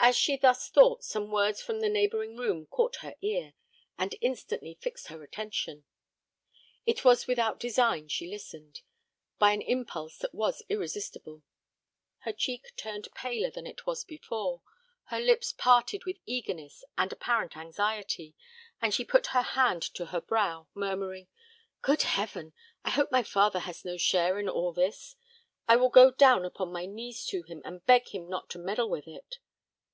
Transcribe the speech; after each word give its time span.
As 0.00 0.16
she 0.18 0.36
thus 0.36 0.68
thought, 0.68 1.02
some 1.02 1.30
words 1.30 1.62
from 1.62 1.80
the 1.80 1.88
neighbouring 1.88 2.36
room 2.36 2.66
caught 2.66 2.96
her 2.96 3.14
ear, 3.22 3.54
and 3.96 4.14
instantly 4.20 4.74
fixed 4.82 5.06
her 5.06 5.22
attention. 5.22 5.84
It 6.84 7.06
was 7.06 7.26
without 7.26 7.58
design 7.58 8.08
she 8.08 8.26
listened: 8.26 8.82
by 9.38 9.52
an 9.52 9.62
impulse 9.62 10.18
that 10.18 10.34
was 10.34 10.62
irresistible. 10.68 11.42
Her 12.18 12.34
cheek 12.34 12.72
turned 12.76 13.08
paler 13.14 13.50
than 13.50 13.66
it 13.66 13.86
was 13.86 14.04
before; 14.04 14.60
her 15.04 15.20
lips 15.20 15.52
parted 15.56 16.04
with 16.04 16.18
eagerness 16.26 16.84
and 16.98 17.10
apparent 17.10 17.56
anxiety; 17.56 18.34
and 18.82 18.92
she 18.92 19.06
put 19.06 19.28
her 19.28 19.42
hand 19.42 19.80
to 19.94 20.06
her 20.06 20.20
brow, 20.20 20.68
murmuring, 20.74 21.28
"Good 21.80 22.02
heaven! 22.02 22.52
I 22.84 22.90
hope 22.90 23.10
my 23.10 23.22
father 23.22 23.60
has 23.60 23.86
no 23.86 23.96
share 23.96 24.38
in 24.38 24.50
all 24.50 24.74
this! 24.74 25.16
I 25.66 25.76
will 25.76 25.88
go 25.88 26.10
down 26.10 26.44
upon 26.44 26.70
my 26.70 26.84
knees 26.84 27.24
to 27.26 27.44
him, 27.44 27.62
and 27.64 27.86
beg 27.86 28.08
him 28.08 28.28
not 28.28 28.50
to 28.50 28.58
meddle 28.58 28.90
with 28.90 29.08
it." 29.08 29.36